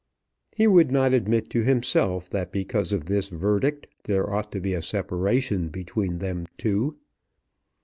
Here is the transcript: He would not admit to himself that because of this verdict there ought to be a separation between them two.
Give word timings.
He 0.51 0.65
would 0.65 0.89
not 0.91 1.13
admit 1.13 1.51
to 1.51 1.61
himself 1.63 2.27
that 2.31 2.51
because 2.51 2.91
of 2.91 3.05
this 3.05 3.27
verdict 3.27 3.85
there 4.05 4.27
ought 4.33 4.51
to 4.53 4.59
be 4.59 4.73
a 4.73 4.81
separation 4.81 5.69
between 5.69 6.17
them 6.17 6.47
two. 6.57 6.95